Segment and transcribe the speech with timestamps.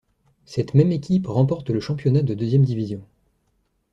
[0.45, 3.01] Cette même équipe remporte le championnat de deuxième division.